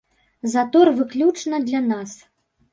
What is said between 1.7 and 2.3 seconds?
для нас.